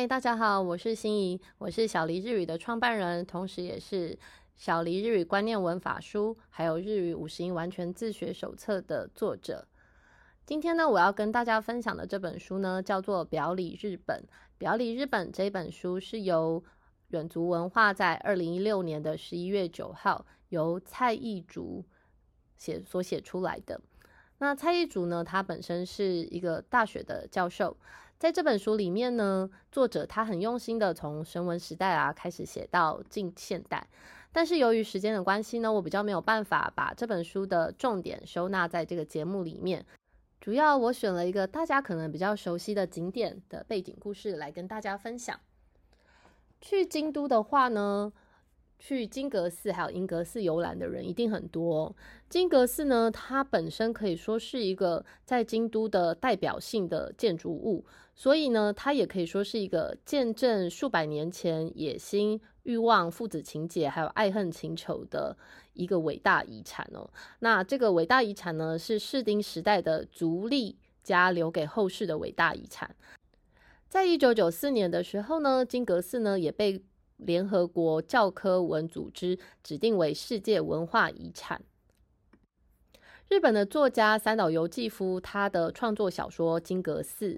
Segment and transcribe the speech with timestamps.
[0.00, 4.18] 嗨，大家好，我是心怡，我是小黎日语的创办人，同时也是
[4.56, 9.68] 小黎日语观念文法书，还有日语五十音完全自学手册的作者。
[10.46, 14.16] 今天呢，我要跟大家分享的这本书呢，叫做《表里日本》。
[14.56, 16.64] 《表里日本》这本书是由
[17.08, 21.84] 远足文化在二零一六年的十一月九号由蔡义竹
[22.56, 23.78] 写所写出来的。
[24.38, 27.76] 那蔡义竹呢，他本身是一个大学的教授。
[28.20, 33.88] 在这本书里面呢，作者他很用心的从神文时代啊开始写到近现代，
[34.30, 39.86] 但是由于时间的关系呢，我比较没有办法把这本书的重点收纳在这个节目里面。
[40.38, 45.40] 主要我选了一个大家可能比较熟悉的景点的背景故事来跟大家分享。
[46.60, 48.12] 去京都的话呢。
[48.80, 51.94] 去金阁寺还有银阁寺游览的人一定很多。
[52.30, 57.84] 金阁寺呢，它本身可以说是一个在京都的代表性的建筑物，
[58.16, 65.36] 所以呢，它也可以说是一个见证数百年前野心、欲望、父子情结还有爱恨情仇的
[65.74, 67.10] 一个伟大遗产哦。
[67.40, 72.96] 那这个伟大遗产呢，是室町时代的足利家留给后世的伟大遗产。
[73.88, 76.82] 在一九九四年的时候呢，金阁寺呢也被。
[77.24, 81.62] 联合国教科文组织指定为世界文化遗产。
[83.28, 87.34] 日本的作家三岛由纪夫，他的创作小说《金阁寺》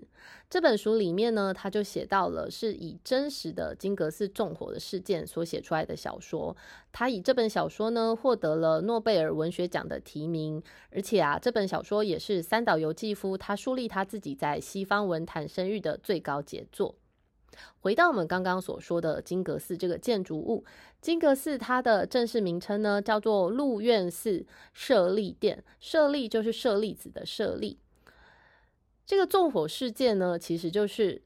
[0.48, 6.56] 这本书里面呢，他就写到了是以真实的金阁寺纵火的事件所写出来的小说。
[6.92, 16.94] 他以这本小说呢，获得了诺贝尔文学奖的提名，而且啊，这本小说也是三岛由纪夫他树立他自己在西方文坛声誉的最高杰作。
[17.80, 20.64] 回到我们刚刚所说的金阁寺这个建筑物，
[21.00, 27.78] 金阁寺它的正式名称呢叫做鹿苑寺舍利殿，舍利就是舍利子的舍利。
[29.04, 31.22] 这个纵火事件呢，其实就是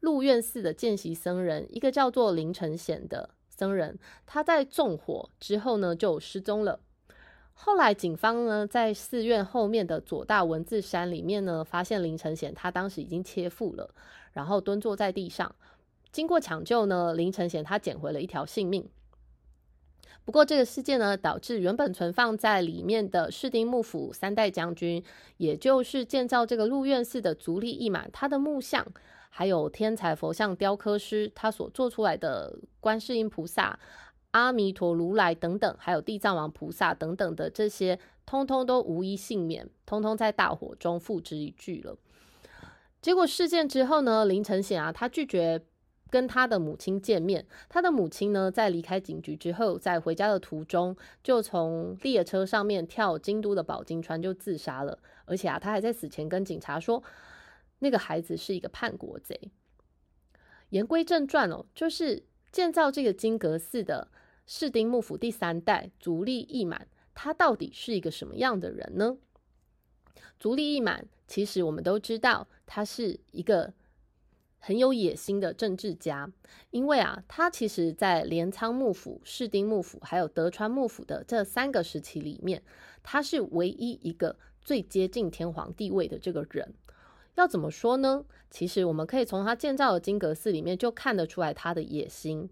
[0.00, 6.80] 鹿苑寺的见习僧人，一个叫做林承显的僧人，他在纵火之后呢就失踪了。
[7.54, 13.94] 后来警方呢在寺院后面的左大文字山里面呢，发现林承贤他当时已经切腹了。
[14.32, 15.54] 然后蹲坐在地上，
[16.10, 18.88] 经过抢救呢，林承贤他捡回了一条性命。
[20.24, 25.04] 不过这个事件呢，导致原本存放在里面的室町幕府三代将军，
[25.36, 28.84] 也就是建造这个鹿苑寺的足利义满，他的木像，
[29.28, 33.78] 还有天才佛像雕刻师他所做出来的观世音菩萨、
[34.34, 41.96] 阿弥陀如来等等，还有地藏王菩萨等等的这些，通通都无一幸免，通通在大火中付之一炬了。
[43.00, 45.62] 结果事件之后呢，林承显啊，他拒绝
[46.10, 47.46] 跟他的母亲见面。
[47.68, 54.98] 他的母亲呢，在离开警局之后，在回家的途中，就从列车上面跳京都的宝金川就自杀了。
[55.26, 57.00] 而且啊，他还在死前跟警察说，
[57.78, 59.38] 那个孩子是一个叛国贼。
[60.70, 64.08] 言归正传哦，就是建造这个金阁寺的
[64.46, 69.16] 室町幕府第三代足利义满，他到底是一个什么样的人呢？
[70.38, 73.72] 足利义满，其实我们都知道，他是一个
[74.58, 76.30] 很有野心的政治家。
[76.70, 82.62] 因为啊，他其实在镰仓幕府、室町幕府还有德川幕府的这三个时期里面，
[83.02, 86.74] 他是唯一一个最接近天皇地位的这个人。
[87.36, 88.24] 要怎么说呢？
[88.50, 92.50] 其实我们可以从他建造的金阁寺里面就看得出来他的野心。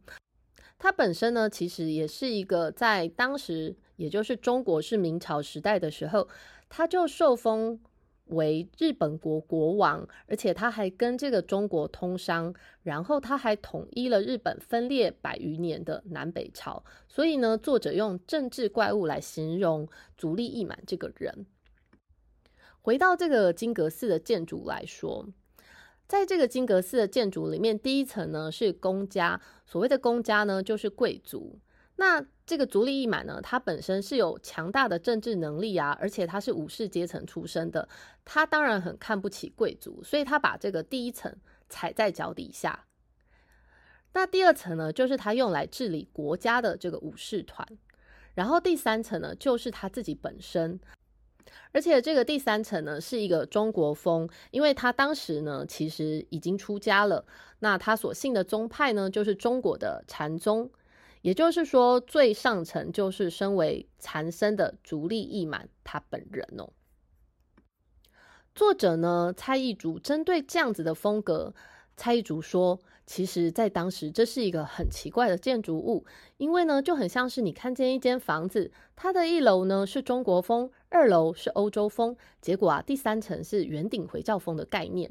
[0.82, 6.28] 他本身呢，其实也是一个在当时，也就是中国是明朝时代的时候。
[6.68, 7.78] 他就受封
[8.24, 16.82] 为日本国国王，而且他还跟这个中国通商，然后他还统一了日本分裂百余年的南北朝。
[17.06, 21.46] 所以呢，作者用政治怪物来形容足利义满这个人。
[22.80, 25.28] 回到这个金阁寺的建筑来说，
[26.12, 31.58] 在这个金阁寺的建筑里面，第一层呢是公家，所谓的公家呢就是贵族。
[31.96, 37.88] 那这个足利义满呢，他本身是有强大的政治能力啊，而且他是武士阶层出身的，
[38.26, 41.34] 他当然很看不起贵族，所以他把这个第一层
[41.70, 42.84] 踩在脚底下。
[44.12, 47.66] 那第二层呢，就是他用来治理国家的这个武士团，
[48.34, 50.78] 然后第三层呢，就是他自己本身，
[51.72, 57.24] 而且这个第三层呢，是一个中国风，因为他当时呢，其实已经出家了，
[57.60, 60.70] 那他所信的宗派呢，就是中国的禅宗。
[61.22, 66.70] 也就是说，最上层就是身为禅僧的足利义满他本人哦。
[68.54, 71.54] 作者呢，蔡义竹针对这样子的风格，
[71.96, 76.04] 蔡义竹说，其实在当时这是一个很奇怪的建筑物，
[76.36, 85.10] 因为呢，就很像是你看见一间房子，它的一楼呢是中国风，二楼是欧洲风，结果啊，第三层是圆顶回教风的概念。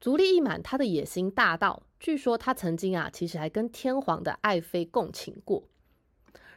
[0.00, 5.64] 足利义满他的野心大到，据说他曾经啊，其实还跟天皇的爱妃共寝过。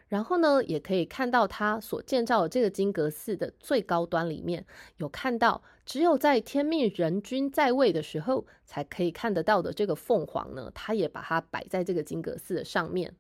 [0.10, 4.66] 然后呢，也可以看到他所建造的这个金阁寺的最高端里面
[4.98, 13.16] 有看到，只有在天命人君在位的时候才可以看得到的这个凤凰呢，他也把它摆在这个金阁寺的上面。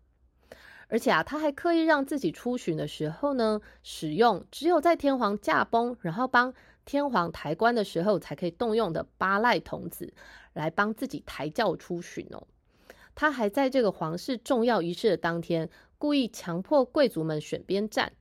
[0.87, 6.51] 而且啊，他还刻意让自己出巡的时候呢，使用只有在天皇驾崩，然后帮
[6.85, 10.11] 天皇抬棺的时候才可以动用的八赖童子
[10.53, 12.47] 来帮自己抬轿出巡哦。
[13.15, 15.69] 他还在这个皇室重要仪式的当天。
[15.97, 18.13] 故意强迫贵族们选边站，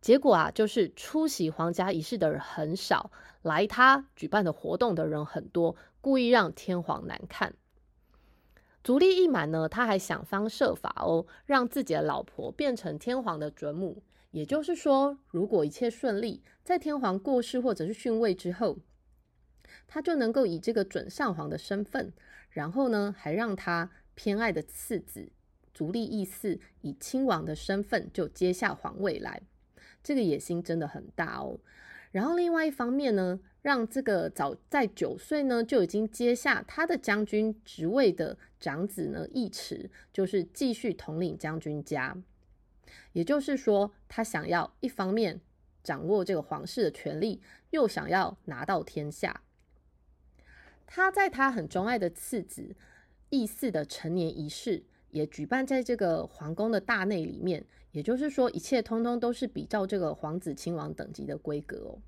[0.00, 3.10] 结果啊，就是出席皇家仪式的人很少，
[3.42, 7.52] 来他举办的活动的人很多，故意让天皇难看。
[8.82, 14.02] 足利义满呢，他还想方设法哦，让自己的老婆变成天皇的准母。
[14.30, 18.78] 也就是说，如果一切顺利，在天皇过世或者是逊位之后，
[19.88, 22.12] 他就能够以这个准上皇的身份，
[22.50, 25.32] 然后呢，还让他偏爱的次子。
[25.74, 29.40] 足利义嗣以亲王的身份就接下皇位来，
[30.02, 31.60] 这个野心真的很大哦。
[32.10, 42.16] 然后另外一方面呢，让这个早在九岁呢就已经接下他的将军职位的长子呢义持，就是继续统领将军家。
[43.12, 45.40] 也就是说，他想要一方面
[45.84, 49.42] 掌握这个皇室的权力，又想要拿到天下。
[50.88, 52.74] 他在他很钟爱的次子
[53.30, 54.82] 义嗣的成年仪式。
[55.10, 61.98] 也举办在这个皇宫的大内里面，也就是说，一切通通都是比照这个皇子亲王等级的规格哦。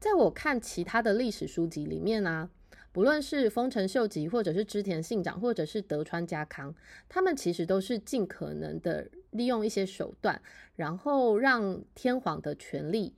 [0.00, 2.48] 在我看其他的历史书籍里面呢，
[2.90, 6.74] 不论是丰臣秀吉，或者是织田信长，或者是德川家康，
[7.06, 10.40] 他们其实都是尽可能的利用一些手段，
[10.74, 13.14] 然后让天皇的权力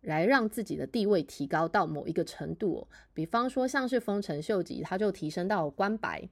[0.00, 2.88] 来让自己的地位提高到某一个程度。
[3.12, 6.28] 比方说，像是丰臣秀吉，他就提升到官白。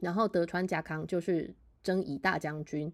[0.00, 2.92] 然后德川家康就是征夷大将军，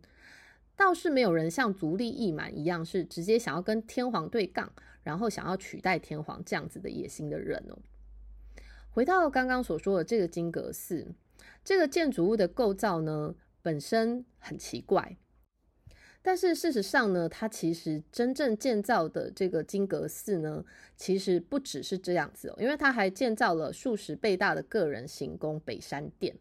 [0.77, 4.71] 倒是没有人像足利义满一样是直接想要跟天皇对杠，
[5.03, 7.79] 然后想要取代天皇这样子的野心的人哦。
[8.91, 11.15] 回到刚刚所说的这个金阁寺，
[11.65, 15.17] 这个建筑物的构造呢本身很奇怪，
[16.21, 20.65] 但是事实上呢，它其实真正建造的这个金阁寺呢，
[20.97, 26.37] 其实不只是这样子哦，因为它还建造了数十倍大的个人行宫北山殿。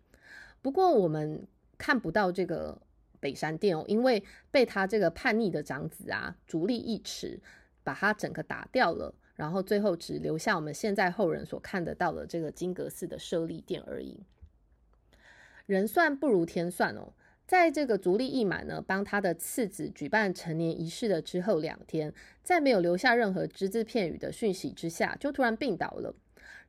[0.62, 1.48] 不过我们
[1.78, 2.82] 看不到这个
[3.20, 4.22] 北山殿哦，因为
[4.52, 7.40] 被他这个叛逆的长子啊逐利一尺，
[7.84, 14.20] 把他整个打掉了，然后最后只留下我们现在后人所看得到的这个金阁寺的舍利殿而已。
[15.66, 17.14] 人算不如天算哦，
[17.48, 22.14] 在这个足利义满呢帮他的次子举办成年仪式的之后两天，
[22.44, 26.14] 在没有留下任何只字片语的讯息之下，就突然病倒了。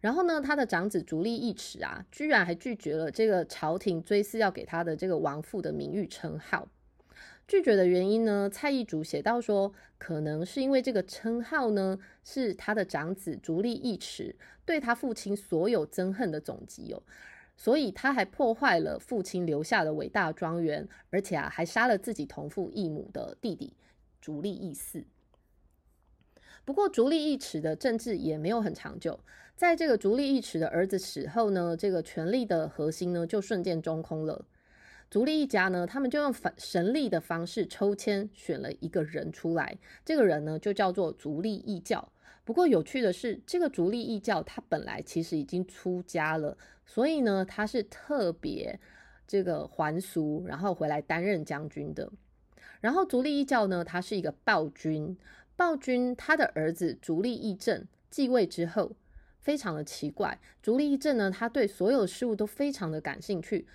[0.00, 6.68] 然后呢，他的长子足利义持啊，居然还拒绝了这个朝廷追思要给他的这个王父的名誉称号。
[7.48, 17.02] 拒绝的原因呢，蔡义竹写到说，可能是因为这个称号呢，是他的长子足利义持对他父亲所有憎恨的总集哦，
[17.58, 23.74] 所以他还破坏了父亲留下的伟大庄园，而且啊，还杀了自己同父异母的弟弟
[24.22, 25.04] 足利义嗣。
[26.64, 29.18] 不过，足利义持的政治也没有很长久。
[29.56, 34.44] 在这个足利义持的儿子死后呢，这个权力的核心呢就瞬间中空了。
[35.10, 42.06] 足利一家呢，他们就用神力的方式抽签选了一个人出来，这个人呢就叫做足利义教。
[42.44, 46.56] 不过有趣的是，这个足利义教他本来其实已经出家了，
[46.88, 48.80] 所以呢他是特别
[49.26, 52.10] 这个还俗，然后回来担任将军的。
[52.80, 55.16] 然后足利一教呢，他是一个暴君。
[55.54, 58.92] 暴君他的儿子足利义政继位之后，
[59.38, 60.40] 非常的奇怪。
[60.62, 63.66] 足利义政呢，他对所有事物都非常的感兴趣，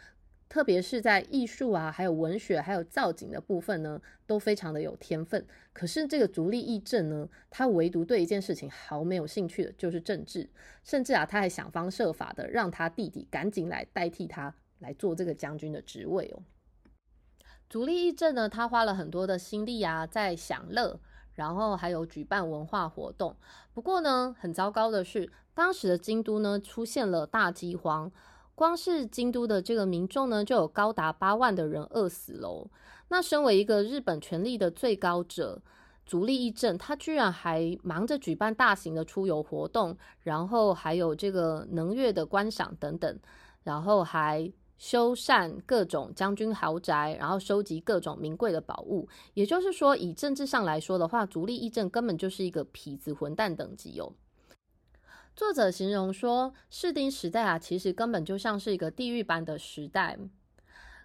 [0.53, 5.43] 特别是在艺术啊，还有文学，还有造景的部分呢，都非常的有天分。
[5.73, 10.47] 可是这个足利义政呢，他唯独对一件事情毫没有兴趣的，就是政治。
[10.83, 16.43] 甚至啊，他还想方设法的让他弟弟赶紧来代替他来做这个将军的职位哦。
[17.67, 20.99] 足利义政呢，他花了很多的心力啊，在享乐。
[21.33, 23.35] 然后还有举办文化活动，
[23.73, 28.11] 不过呢，很糟糕的是，当时的京都呢出现了大饥荒，
[28.55, 32.67] 光是京都的这个民众呢就有高达八万的人饿死喽。
[33.09, 35.61] 那身为一个日本权力的最高者，
[36.05, 43.19] 足利义政，他居然还忙着举办大型的出游活动，然后还有这个能乐的观赏等等，
[43.63, 44.51] 然后还。
[44.75, 49.07] 修缮各种将军豪宅，然后收集各种名贵的宝物。
[49.33, 54.11] 也就是说，以政治上来说的话，足利义政根本就是一个痞子混蛋等级哦。
[55.35, 60.15] 作者形容说，士丁时代啊，其实根本就像是一个地狱般的时代。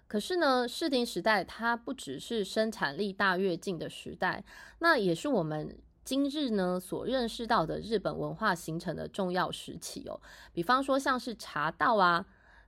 [0.07, 4.43] 可是呢，士丁时代它不只是生产力大跃进的时代，
[4.79, 10.21] 那也是我们今日呢所认识到的日本文化形成的重要时期哦。
[10.53, 12.23] 比方说，像是茶道啊、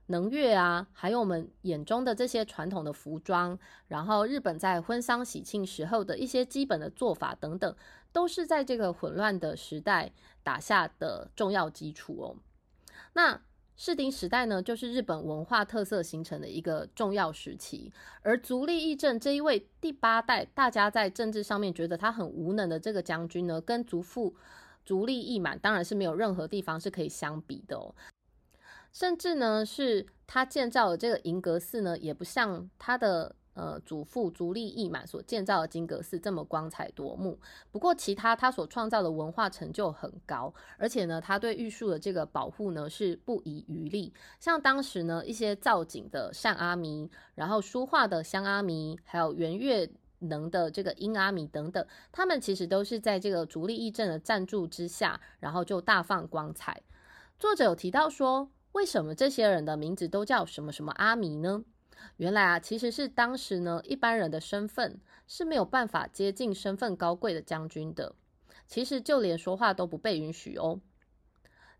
[0.06, 7.74] 能乐啊，还有我们眼中的这些传统的服装，然后日本在婚丧喜庆时候的一些基本的做法等等，
[8.12, 12.36] 都是在这个混乱的时代打下的重要基础哦。
[13.14, 13.40] 那
[13.76, 17.92] 室町时代呢，就是日本文化特色形成的一个重要时期。
[18.22, 24.34] 而足利义政这一位第八代，大家在政治上面觉得他很无能的这个将军呢，跟足父
[24.84, 27.94] 足利义满当然是没有任何地方是可以相比的哦。
[28.92, 33.34] 甚至呢，是他建造的这个银阁寺呢，也不像他的。
[33.54, 37.38] 呃，祖父足利义满所建造的金阁寺这么光彩夺目。
[37.70, 44.14] 不过，其他他所创造的文化成就很高，而且呢，他对玉树的这个保护呢是不遗余力。
[44.40, 49.90] 像当时呢，一些造景的善阿弥，然后书画的香阿弥，还有圆月
[50.20, 56.82] 能的这个阴阿弥等等，他们其实都是在这个足利义政的赞助之下，然后就大放光彩。
[57.38, 61.64] 作者有提到说，为什么这些人的名字都叫什么什么阿弥呢？
[62.16, 68.14] 原来啊，其实是当时呢，一般人的身份是没有办法接近身份高贵的将军的。
[68.66, 70.80] 其实就连说话都不被允许哦。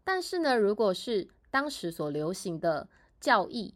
[0.05, 2.88] 但是呢，如果是当时所流行的
[3.21, 3.75] 教义，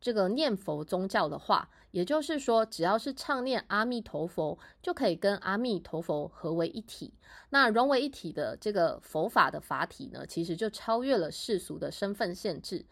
[0.00, 7.14] 这个念佛宗教的话，也就是说，只要是唱念阿弥陀佛，就可以跟阿弥陀佛合为一体。
[7.50, 12.84] 那融为一体的这个佛法的法体呢，其实就超越了世俗的身份限制。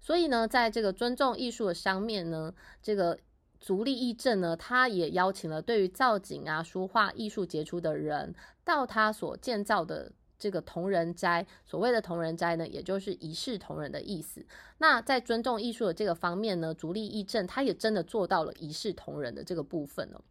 [0.00, 3.18] 所以呢，在这个尊重艺术的上面呢，这个
[3.60, 11.46] 足利义政呢，他也邀请了对于造景啊、书画艺术杰出的人，到他所建造的这个同人斋。
[11.66, 14.46] 所谓的同人斋呢，也就是一视同仁的意思。
[14.78, 20.24] 那在尊重艺术的这个方面呢，足利义政他也真的做到了一视同仁的这个部分哦。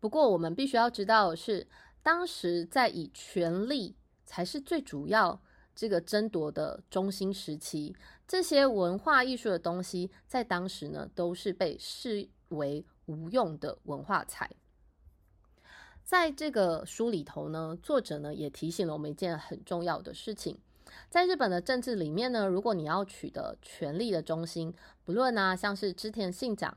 [0.00, 1.66] 不过我们必须要知道的是，
[2.02, 5.42] 当时在以权力才是最主要。
[5.78, 7.94] 这个争夺的中心时期，
[8.26, 14.50] 这些文化艺术的东西，在当时呢，都是被视为无用的文化财。
[16.02, 20.58] 在这个书里头呢，作者呢也提醒了我们一件很重要的事情：
[21.08, 26.76] 在日本的政治里面呢，如果你要取得权力的中心，不论啊，像是织田信长、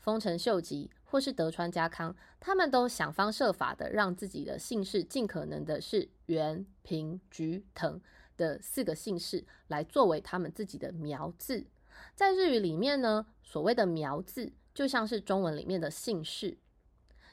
[0.00, 8.00] 丰臣秀吉，或是德川家康，他们都想方设法的让自己的姓氏尽可能的是源、平、菊、藤。
[8.40, 11.66] 的四个姓氏来作为他们自己的苗字，
[12.14, 16.56] 在日语里面呢，所谓的苗字就像是中文里面的姓氏，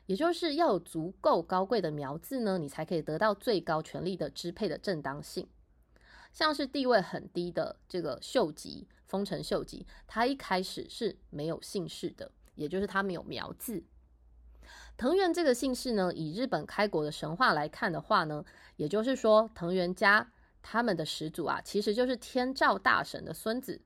[0.07, 5.47] 也就是要有足够高贵的苗字呢，你才可以得到最高权力的支配的正当性。
[6.33, 13.81] 像是地位很低的这个秀吉，丰臣秀吉，他一开始是没有姓氏的，也就是他没有苗字。
[14.97, 18.43] 藤原这个姓氏呢，以日本开国的神话来看的话呢，
[18.75, 20.29] 也就是说藤原家。
[20.69, 23.79] 他们的始祖啊，其实就是天照大神的孙子，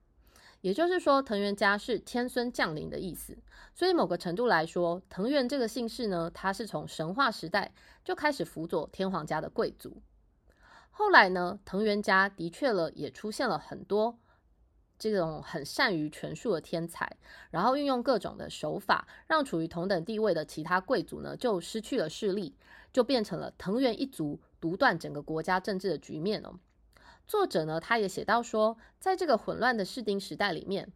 [0.62, 3.38] 也就是说，藤原家是天孙降临的意思。
[3.72, 7.72] 所以，某个程度来说，藤原这个姓氏呢，他是从神话时代
[8.04, 10.02] 就开始辅佐天皇家的贵族。
[10.90, 14.18] 后来呢，藤原家的确了，也出现了很多
[14.98, 17.16] 这种很善于权术的天才，
[17.52, 22.56] 然后运用各种的手法，让处于同等地位的其他贵族呢，就失去了势力，
[22.92, 26.58] 就变成了藤原一族独断整个国家政治的局面哦。
[27.32, 30.92] 作者呢，他也写到说，在这个混乱的士丁时代里面，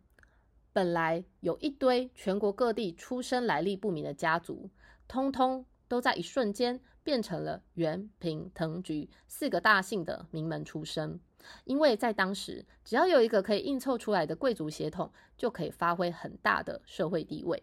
[0.71, 4.69] 本来有一堆全国各地出身来历不明的家族，
[5.09, 11.19] 通通都在一瞬间变成了元平藤菊四个大姓的名门出身。
[11.65, 17.63] 因为在当时，只要有一个可以硬凑出来的贵族血统，就可以发挥很大的社会地位。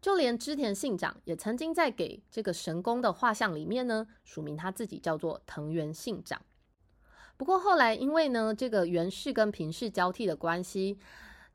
[0.00, 6.42] 就连织田信长也曾经在给这个神宫的画像里面呢，署名他自己叫做藤原信长。
[7.36, 10.98] 不过后来，因为呢这个源氏跟平氏交替的关系，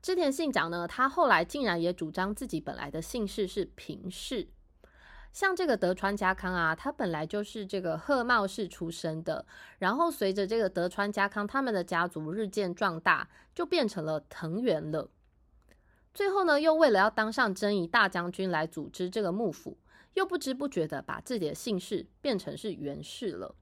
[0.00, 4.48] 织田信长呢，他后来竟然也主张自己本来的姓氏是平氏。
[5.32, 9.46] 像这个德川家康啊，他本来就是这个鹤茂氏出身的，
[9.78, 15.08] 然后随着这个德川家康他们的家族日渐壮大，就变成了藤原了。
[16.12, 19.78] 最后呢，又为了要当上征夷大将军来组织这个幕府，
[20.12, 23.54] 又不知不觉的把自己的姓氏变成是源氏了。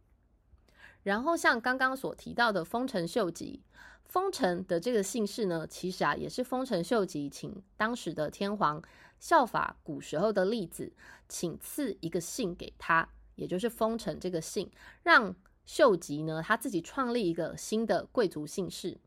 [1.02, 3.62] 然后像刚刚所提到的丰臣秀吉，
[4.04, 8.82] 丰臣的这个姓氏呢，其实啊也是丰臣秀吉请当时的天皇
[9.18, 10.92] 效法古时候的例子，
[11.28, 14.70] 请赐一个姓给他，也就是丰臣这个姓，
[15.02, 18.98] 让秀吉呢，他自己创立一个新的贵族姓氏。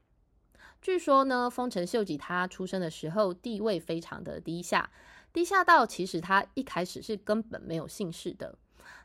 [0.82, 4.92] 据说呢，丰臣秀吉他出生的时候地位非常的低下，
[5.32, 8.58] 低下到其实他一开始是根本没有姓氏的。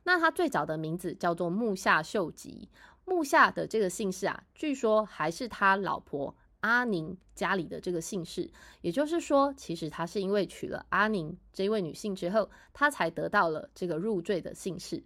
[0.04, 2.68] 那他最早的名字叫做木下秀吉，
[3.04, 8.50] 木下的这个姓氏啊，据说还是他老婆阿宁家里的这个姓氏。
[8.80, 15.02] 也就是说，其实他是因为娶了阿宁这位女性之后，他才得到了这个入赘的姓氏。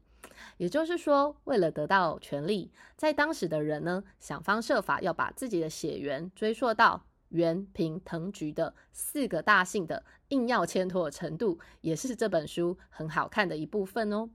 [0.57, 14.29] 也就是说，为了得到权力，在当时的人呢，想方设法要把自己的血缘追溯到源平藤菊的四个大姓的硬要牵拖的程度，也是这本书很好看的一部分哦。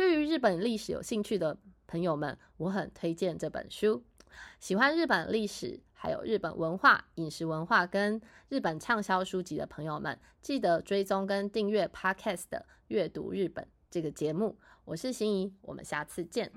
[0.00, 1.54] 对于日本历史有兴趣的
[1.86, 4.02] 朋友们，我很推荐这本书。
[4.58, 14.56] 喜欢日本历史、还有日本文化、饮食文化跟日本畅销书籍的朋友们，记得追踪跟订阅 Podcast 的阅读日本这个节目。
[14.86, 16.50] 我是心仪，我们下次见。